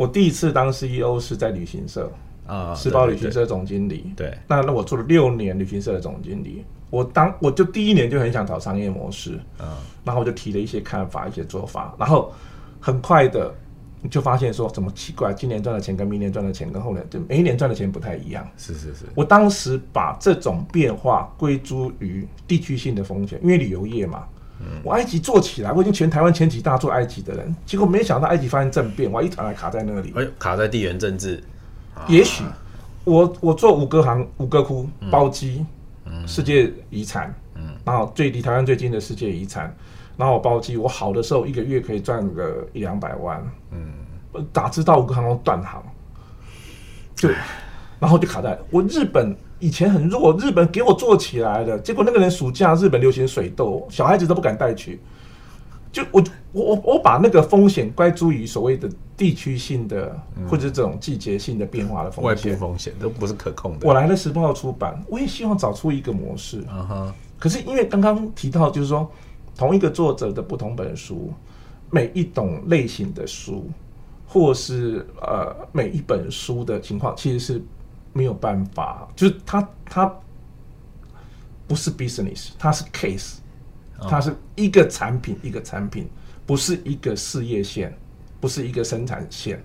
[0.00, 2.10] 我第一次当 CEO 是在旅行社
[2.46, 4.14] 啊，时报旅行社总经理。
[4.16, 6.64] 对，那那我做了六年旅行社的总经理。
[6.88, 9.68] 我当我就第一年就很想找商业模式，嗯，
[10.02, 12.32] 然后我就提了一些看法、一些做法，然后
[12.80, 13.54] 很快的
[14.10, 18.48] 就发现说，怎么奇怪，今年赚的钱跟明年赚的钱跟后年就每一年赚的钱不太一样。
[18.56, 24.39] 是是是，我当时把这种变化归诸于地区性的风险，因为旅游业嘛，嗯，
[24.82, 31.42] 我埃及做起来，我已经全台湾前几大做埃及的人，结果没想到埃及发生政变，我一团还卡在那里，哎，卡在地缘政治。
[32.08, 32.44] 也许
[33.04, 35.64] 我我做五个行、五个窟包机。
[36.26, 39.72] 世界遗产，嗯，然后最离台湾最近的世界遗产，
[40.16, 43.92] 然后我包机，我好的时候一个月可以赚个一两百万，嗯，
[44.52, 45.80] 打知道五个航空断航，
[47.14, 47.28] 就，
[48.00, 54.98] 然后就卡在我日本以前很弱，日本给我做起来的，结果那个人暑假日本流行水痘，小孩子都不敢带去。
[55.92, 60.16] 就我我我我把那个风险归诸于所谓的地区性的，
[60.48, 63.88] 或者这种季节性的变化的风险，外部风险都不是可控的。
[63.88, 66.60] 我来了时报出版，我也希望找出一个模式。
[66.68, 69.10] 啊哈可是因为刚刚提到，就是说
[69.56, 71.32] 同一个作者的不同本书，
[71.90, 73.68] 每一种类型的书，
[74.28, 77.62] 或是呃每一本书的情况，其实是
[78.12, 80.14] 没有办法，就是它它
[81.66, 83.34] 不是 business，它是 case。
[84.08, 86.08] 它是一个产品，一个产品，
[86.46, 87.94] 不是一个事业线，
[88.40, 89.62] 不是一个生产线。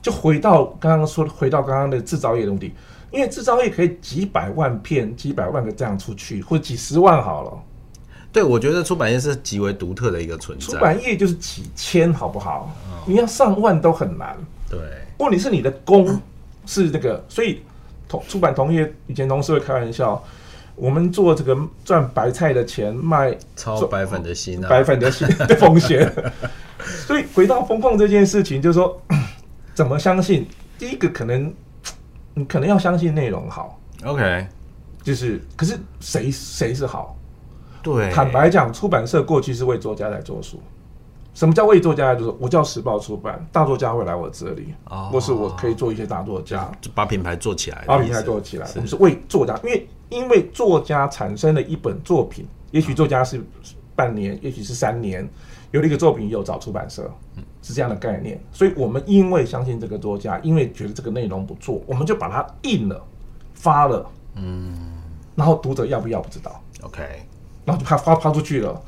[0.00, 2.72] 就回到刚刚说，回到刚刚的制造业的问题，
[3.10, 7.62] 因为制造业可以几百万片、几百万个这样出去，或者几十万好了。
[8.32, 10.64] 对，我觉得出版业是极为独特的一个存在。
[10.64, 12.74] 出版业就是几千，好不好？
[13.06, 14.34] 你要上万都很难。
[14.70, 14.80] 对，
[15.18, 16.18] 问题是你的工
[16.72, 17.60] 是那个，所以
[18.08, 20.22] 同出版同业以前同事会开玩笑。
[20.74, 21.54] 我们做这个
[21.84, 26.10] 赚白菜的钱，卖超白粉的心，白粉的心的风险。
[27.06, 28.98] 所以回到风控这件事情，就是说，
[29.74, 30.46] 怎么相信？
[30.78, 31.52] 第一个可能，
[32.32, 33.78] 你可能要相信内容好。
[34.02, 34.46] OK，
[35.02, 37.14] 就是，可是谁谁是好？
[37.82, 40.58] 对，坦白讲，出版社过去是为作家来做书。
[41.34, 42.34] 什么叫为作家就是？
[42.38, 48.68] 我叫时报出版，大作家会来我这里，哦、或是我可以做一些大作家，就把品牌做起来，把品牌做起来。
[48.74, 49.88] 我们是为作家，因为。
[50.12, 53.42] 因为作家产生了一本作品，也许作家是
[53.96, 55.26] 半年，也许是三年，
[55.70, 57.10] 有了一个作品有找出版社，
[57.62, 58.38] 是这样的概念。
[58.52, 63.02] 所以我们因为相信这个作家，因为觉得这个内容不错，我们就把它印了，
[63.54, 64.76] 发了，嗯，
[65.34, 67.02] 然后读者要不要不知道，OK，
[67.64, 68.78] 然后就发发发出去了。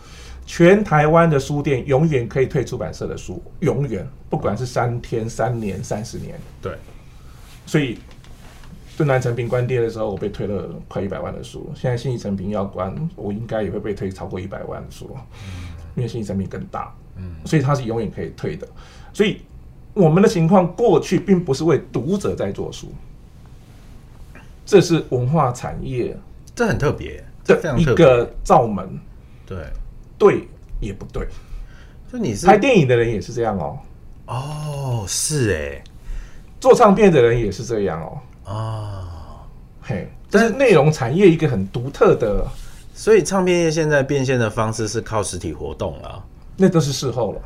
[0.47, 6.73] 全台湾的书店永远可以退出版社的书，永远，不管是三天、三年、三十年，对，
[7.67, 7.99] 所以。
[8.97, 11.69] 敦南成品关店的时候，我被退了快一百万的书。
[11.75, 15.11] 现在信义成品要关，我应该也会被退超过一百万的书，
[15.97, 18.65] 因为信义成品更大，嗯，所以它是永远可以退的。
[19.13, 19.41] 所以
[19.95, 22.87] 我们的情况过去并不是为读者在做书，
[24.65, 26.17] 这是文化产业，
[26.55, 28.97] 这很特别的一个罩门。
[29.45, 29.59] 对，
[30.25, 30.49] 对
[30.81, 31.27] 也不对。
[32.11, 33.79] 就你是拍电影的人也是这样哦。
[34.27, 35.85] 哦，是哎，
[36.61, 38.53] 做唱片的人也是这样哦。
[38.53, 39.45] 啊，
[39.83, 42.47] 嘿，但是内容产业一个很独特的，
[42.95, 46.25] 所以唱片业现在变现的方式是靠实体活动了，
[46.57, 47.41] 那都是事后了。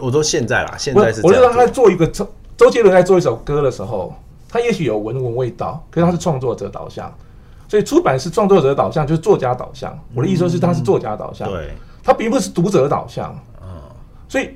[0.00, 4.14] 我说现在啦，现在是，我知道他在做一个周周杰伦在做一首歌的时候，
[4.48, 7.12] 他也许有文文味道，可是他是创作者导向，
[7.68, 9.96] 所以出版是创作者导向，就是作家导向。
[10.14, 13.30] 我的意思说是他是作家导向，嗯、对，它并不是读者导向。
[13.60, 13.88] 啊，
[14.28, 14.50] 所以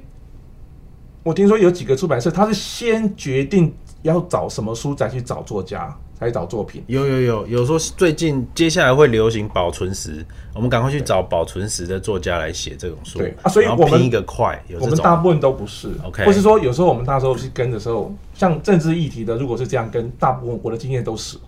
[1.22, 3.74] 我听说有几个出版社，他是先决定。
[4.04, 6.84] 要找什么书，再去找作家，再去找作品。
[6.88, 10.22] 有有有，有说最近接下来会流行保存时，
[10.54, 13.20] 我们赶快去找保存时的作家来写这种书。
[13.20, 15.88] 对啊，所以我们拼一个快，我们大部分都不是。
[16.04, 21.38] OK，或是说有时候我们那时候去跟的时候，像政治议题的，如果是这样跟，大部分我的经验都是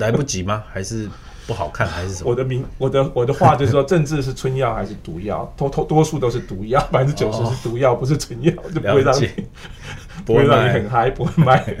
[0.00, 0.64] 来不及吗？
[0.72, 1.08] 还是？
[1.46, 2.30] 不好看还是什么？
[2.30, 5.50] 我的名，我的我的话就是说，政治是春药还是毒药？
[5.56, 9.28] 多多多数都是毒药， 百分之九十是毒药，哦、不是春药，就不会让你
[10.24, 11.76] 不会让你很嗨，不会卖。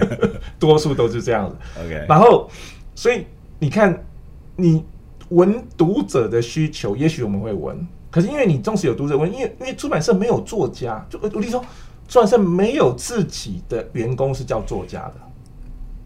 [0.58, 1.56] 多数都是这样子。
[1.80, 2.50] OK，然后
[2.94, 3.26] 所以
[3.58, 4.04] 你看，
[4.56, 4.84] 你
[5.30, 11.64] 闻读者的需求，也许我们会闻，可是因为你纵使有读者闻，因为因为出版社没有作家，就我跟你说，
[12.06, 15.14] 出版社没有自己的员工是叫作家的，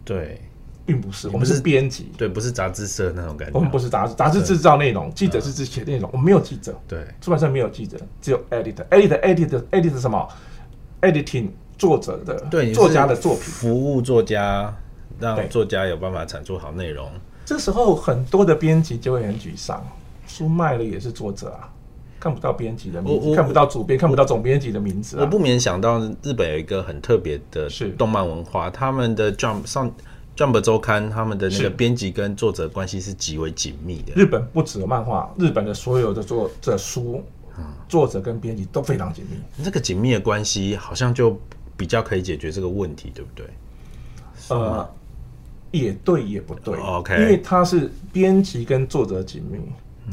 [0.05, 0.41] 对。
[0.89, 3.53] 并不是，我们是编辑，对，不是杂志社那种感觉。
[3.53, 6.09] 我们不是杂志，杂志制造内容，记者是制写内容。
[6.11, 10.27] 我们没有记者，对，出版社没有记者，只有 editor，editor，editor，editor 什么
[11.01, 14.75] ？editing 作者的，对，作家的作品，服务作家，
[15.19, 17.07] 让作家有办法产出好内容。
[17.45, 19.85] 这时候很多的编辑就会很沮丧，
[20.25, 21.69] 书卖了也是作者啊，
[22.19, 25.17] 看不到编辑的名字，看不到主编，看不到总编辑的名字。
[25.19, 29.91] 我不免想到日本有一个很特别的动漫文化，他们的 Jump 上。
[30.39, 34.13] Jump 周刊他们的那个编辑跟作者关系是极为紧密的。
[34.15, 37.21] 日本不止漫画，日本的所有的作者书，
[37.89, 39.35] 作者跟编辑都非常紧密。
[39.61, 41.37] 这个紧密的关系好像就
[41.75, 43.45] 比较可以解决这个问题，对不对？
[44.47, 44.89] 呃，
[45.71, 46.79] 也对，也不对。
[46.79, 49.59] OK，因为他是编辑跟作者紧密，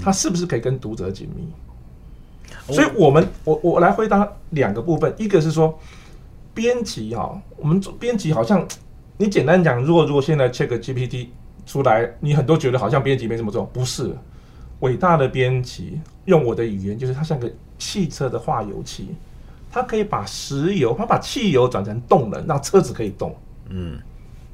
[0.03, 2.75] 他是不是可以跟读者紧密？
[2.75, 5.79] 所以我们我我来回答两个部分，一个是说
[6.53, 8.67] 编辑哈，我们编辑好像。
[9.19, 11.29] 你简单讲，如果如果现在 ChatGPT
[11.65, 14.15] 出来，你很多觉得好像编辑没什么作用，不是？
[14.81, 19.09] 伟大的编辑用我的语言，就是它像个汽车的化油器，
[19.71, 23.35] 它可以把石油，它把汽油转成动能，让车子可以动。
[23.71, 23.99] 嗯，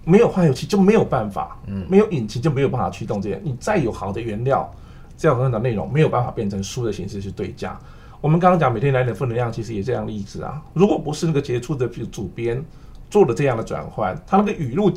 [0.05, 3.41] 没有化油器就没有办法，嗯，没有引擎就没有办法驱动这些。
[3.43, 4.73] 你再有好的原料，
[5.17, 7.77] 再有很好的内容，没有办法变成书的形式去对价。
[8.21, 10.63] 我们刚刚讲每天来点负能量，其实也这样例子啊。
[10.73, 12.65] 如果不是那个杰出的主编。
[13.13, 14.91] 做了这样的转换，他那个语录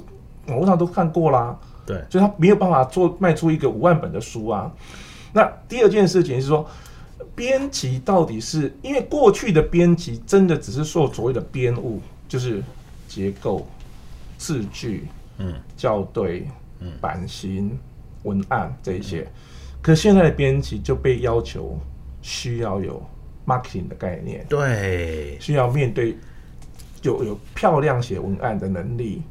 [0.48, 4.72] 网络上都看过啦，对，所以他没有办法做卖出一个五万本的书啊。
[5.34, 6.66] 那第二件事情是说，
[7.36, 12.64] 编辑到底是因为过去的编辑真的只是说所谓的编务，就是
[13.06, 13.68] 结构、
[14.38, 16.48] 字句、嗯、校对、
[16.80, 17.78] 嗯、版型、
[18.24, 19.28] 文案这一些，
[19.82, 21.78] 可现在的编辑就被要求
[22.22, 23.06] 需要有
[23.46, 26.16] marketing 的概念，对，需要面对。
[27.06, 29.22] 有有漂亮写文案的能力，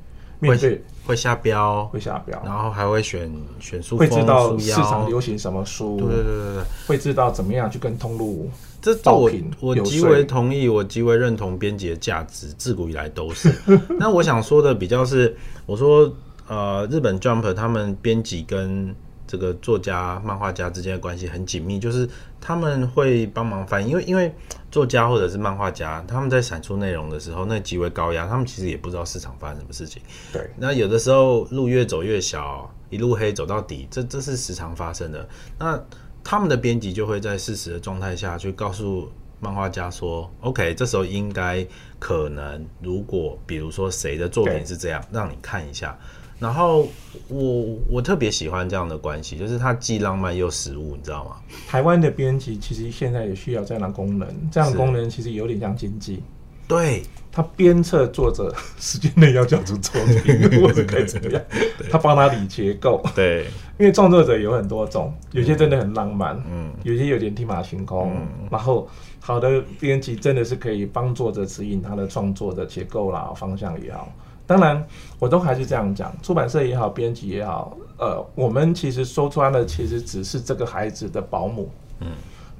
[0.40, 8.48] 面对会下标，会下标，然后还会选选书，会知道市场流行什么书，对对对对，会知道怎么样去跟通路。
[8.80, 13.50] 这我我极为同意，我极为认同编辑的价值，自古以来都是。
[13.98, 15.34] 那我想说的比较是，
[15.64, 16.12] 我说
[16.46, 18.94] 呃，日本 Jump 他们编辑跟
[19.26, 22.06] 这个作家、漫画家之间的关系很紧密，就是
[22.42, 24.30] 他们会帮忙翻译，因为因为
[24.74, 30.02] 作家或者是漫画家，他们在产出内容的时候，那极为高压，他们其实也不知道市场发生什么事情。
[30.32, 35.28] 对，那有的时候路越走越小，一路黑走到底，这这是时常发生的。
[35.60, 35.80] 那
[36.24, 39.08] 他们的编辑就会在事实的状态下去告诉
[39.38, 41.64] 漫画家说：“OK，这时候应该
[42.00, 45.96] 可能，如果比如说谁的作品是这样，让你看一下。”
[46.38, 46.88] 然后
[47.28, 51.36] 我我特别喜欢这样的关系，就是它既浪漫又实务，你知道吗？
[51.68, 56.22] 台湾的编辑其实现在也需要这样的功能，这样的功能其实有点像经纪。
[56.66, 61.42] 对，他鞭策作者时间内要交出作品，或者可以怎么样？
[61.90, 63.04] 他帮他理结构。
[63.14, 63.44] 对，
[63.78, 68.12] 因为创作者有很多种，有些真的很浪漫，嗯，有些有点天马行空。
[68.16, 68.88] 嗯、然后
[69.20, 74.10] 好的编辑真的是可以帮作者指引他的创作的结构啦、方向也好。
[74.46, 74.86] 当然，
[75.18, 81.70] 我都还是这样讲，出版社也好，编辑也好，呃，我们其实说穿了，其实只是这个孩子的保姆。
[82.00, 82.08] 嗯，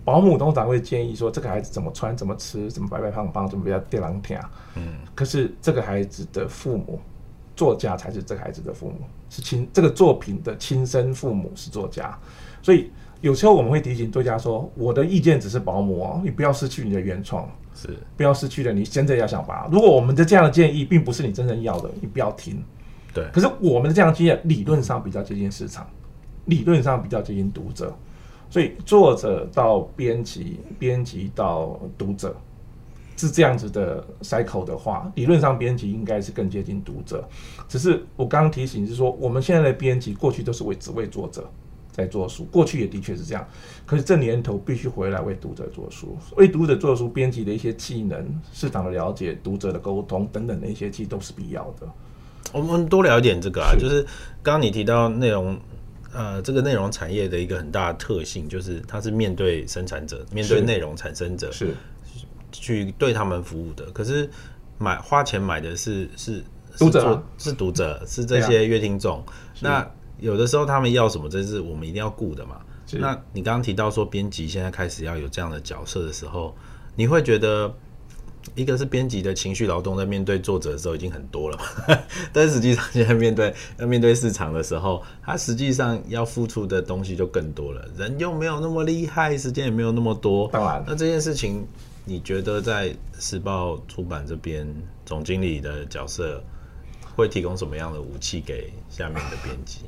[0.03, 4.39] 保姆通常会建议说，这个孩子怎么穿，怎么吃，怎么白白胖胖，怎么比较吊郎听。
[4.77, 6.99] 嗯，可是这个孩子的父母，
[7.55, 12.19] 作家才是这个孩子的父母，是亲这个作品的亲生父母是作家，
[12.63, 17.47] 所以有时候我们会提醒作家说，我的意见只是保姆哦，你不要失去你的原创。
[17.75, 19.69] 是，不要失去了你真正要想法。
[19.71, 22.63] 如果我们的这样的建议并不是你真正要的，你不要听。
[23.13, 23.25] 对。
[23.33, 25.87] 可是我们的这样的经验理论上比较接近市场，
[26.47, 27.93] 理论上比较接近读者，
[28.49, 32.37] 所以作者到编辑，编辑到读者
[33.17, 37.29] 是这样子的 cycle 的话，理论上编辑应该是更接近读者。
[37.69, 41.49] 只是我刚刚提醒是说，我们现在的编辑过去都是为只为作者。
[41.95, 43.49] 在做书，过去也的确是这样，
[43.87, 51.89] 可是这年头必须回来为读者做书，为读者做书，编辑的一些技能、市场的了解、读者的沟通等等的一些，其实都是必要的。
[52.53, 53.81] 我们多聊一点这个啊，是。
[53.81, 54.03] 就是
[54.43, 55.57] 刚刚你提到内容，
[56.13, 61.77] 呃，这个内容产业的一个很大的特性，就是它是面对生产者、面对内容产生者，是。
[62.51, 63.85] 去对他们服务的。
[63.93, 64.29] 可是
[64.79, 66.43] 买花钱买的是是
[66.77, 69.25] 读者、啊，是读者，是这些乐听众，啊、
[69.61, 69.91] 那。
[70.19, 72.61] 有的时候他们要什么，这是我们一定要顾的嘛。
[72.93, 76.55] 那你刚刚提到说编辑现在开始要有这样的角色的时候，
[76.95, 77.75] 你会觉得
[78.55, 81.99] 一个是编辑的情绪劳动，在面对作者的时候已经很多了嘛，
[82.33, 90.49] 但是实际上现在面对要 面对市场的时候，他实际上要付出的东西就更多了，人又没有那么厉害，时间也没有那么多。
[90.53, 91.67] 当然，那这件事情，
[92.05, 94.69] 你觉得在时报出版这边
[95.07, 96.45] 总经理的角色
[97.17, 99.81] 会提供什么样的武器给下面的编辑？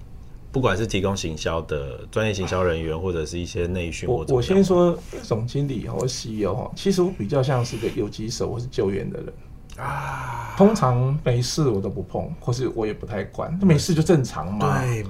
[0.57, 9.31] 不管是提供行销的专业行销人员，或者是一些内训，我我先说总经理或 CEO 哈，其实我比较像是个游击手或是救援的人
[9.77, 10.55] 啊。
[10.57, 14.81] 通常没事我都不碰，或是我也不太管，没事就正常嘛。
[14.81, 15.05] 对，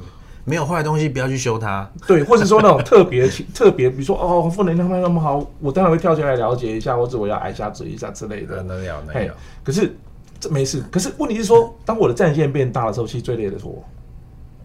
[0.44, 1.88] 没有坏东西不要去修它。
[2.08, 8.64] 对，或者说那种特别 特别，比如说哦，负能量那么好，我当然会跳进来了解一下，或者我要挨下嘴一下之类的。
[8.64, 9.32] 能聊能聊。
[9.62, 9.96] 可是
[10.40, 13.80] 这没事，可是问题是说，当我的战线变大的时候，其实最累的是我。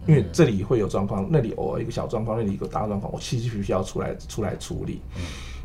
[0.06, 5.00] 因为这里会有状况，那里偶尔一个小状况，那里一个大状况，我其实必须要出来出来处理。
[5.16, 5.22] 嗯、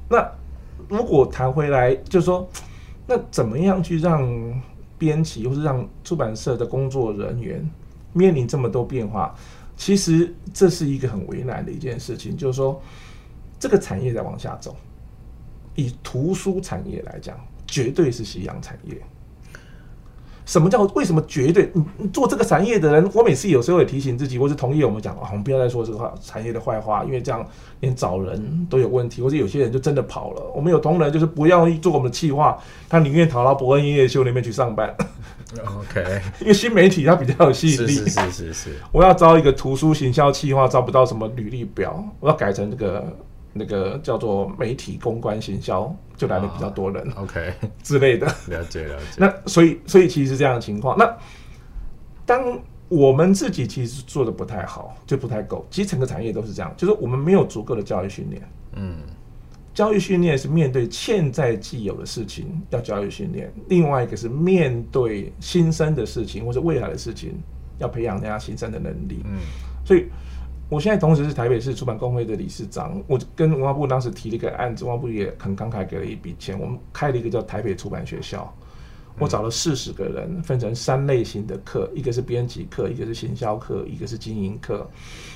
[0.09, 0.29] 那
[0.87, 2.47] 如果谈回来，就是说，
[3.07, 4.29] 那怎么样去让
[4.97, 7.67] 编辑或是让出版社的工作人员
[8.13, 9.35] 面临这么多变化？
[9.75, 12.37] 其实这是一个很为难的一件事情。
[12.37, 12.81] 就是说，
[13.59, 14.75] 这个产业在往下走，
[15.75, 18.99] 以图书产业来讲，绝对是夕阳产业。
[20.47, 21.69] 什么叫为什么绝对？
[21.97, 27.45] 你做这个产业的人，我每次有时候也提醒自己，或是同意我们讲，啊我们不要再说这个话产业的坏话，因为这样
[27.81, 30.41] 连找人都有问题，或者有些人就真的跑了。
[30.55, 34.95] 我们有同仁就是不要做我们的企划，他宁愿逃到伯恩音乐秀那边去上班。
[35.77, 37.87] OK，因为新媒体它比较有吸引力。
[37.87, 38.69] 是是是是是。
[38.91, 43.03] 我要招一个图书行销企划，招不到什么履历表，我要改成这个。
[43.59, 48.25] 那个叫做媒体公关行销，就来的比较多人，OK 之类的。
[48.47, 49.05] 了解了解。
[49.17, 50.97] 那所以所以其实是这样的情况。
[50.97, 51.15] 那
[52.25, 52.59] 当
[52.89, 55.65] 我们自己其实做的不太好，就不太够。
[55.69, 58.41] 其实整个产业都是这样，就是我们没有足够的教育训练。
[58.73, 58.97] 嗯，
[59.73, 67.39] 教育训练是面对现在既有的事情要教育训练，另外一个是面对新生的事情或者未来的事情
[67.77, 69.21] 要培养大家新生的能力。
[69.25, 69.37] 嗯，
[69.85, 70.07] 所以。
[70.69, 78.53] 我现在同时是台北市出版工会的理事长，我跟文化部当时提了一个案子，文化部也很慷慨给了一笔钱，我们开了一个叫台北出版学校，
[79.17, 84.85] 我找了四十个人，分成三类型的课，一个是编辑课，一个是行销课，一个是经营课，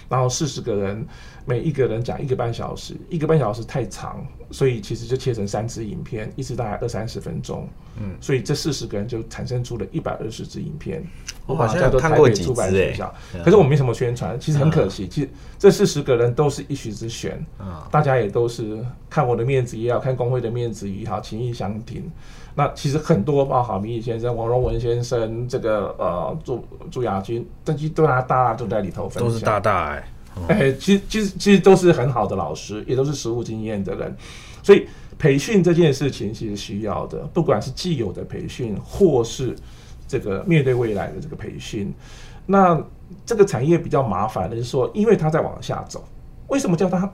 [0.09, 1.07] 然后四十个人，
[1.45, 7.68] 每一个人讲一个半小时，一个半小时太长，所以其实就切成三支影片，一支大概二三十分钟，
[7.99, 11.04] 嗯，所以这四十个人就产生出了一百二十支影片。
[11.45, 12.95] 我好像看过几支哎，
[13.43, 15.08] 可是我没什么宣传，其实很可惜。
[15.08, 17.43] 其实这四十个人都是一许之选，
[17.89, 18.78] 大家也都是
[19.10, 22.10] 看我的面子也好，看工会的面子也好，情义相挺。
[22.54, 30.04] 那其实很多，包括米乙先生、王荣文先生，这个呃朱朱亚军，这些都大大都在里头分享，都是大大哎，
[30.47, 34.15] 哎，其实其实其实都是很好的老师，也都是实务经验的人，
[34.63, 39.55] 所以培训这件事情其实需要的，不管是既有的培训或是。
[40.07, 41.93] 这个面对未来的这个培训，
[42.45, 42.77] 那
[43.25, 46.03] 这个产业比较麻烦的是说，因为它在往下走。
[46.49, 47.09] 为什么叫它？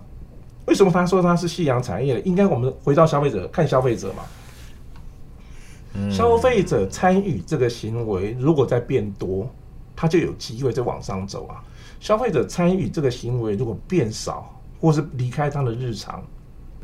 [0.65, 2.19] 为什么他说它是夕阳产业？
[2.21, 6.09] 应该我们回到消费者看消费者嘛。
[6.09, 9.47] 消费者参与这个行为，如果在变多，
[9.95, 11.61] 它就有机会在往上走啊。
[11.99, 16.23] 消费者参与这个行为如果变少，或是离开他的日常，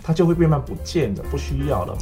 [0.01, 1.97] 他就会慢慢不见了，不需要了。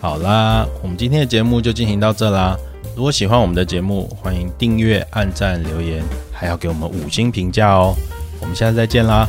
[0.00, 2.56] 好啦，我们今天的节目就进行到这啦。
[2.94, 7.94] 如果喜欢我们的节目，欢迎订阅、按赞、留言，还要给我们五星评价哦。
[8.40, 9.28] 我们下次再见啦。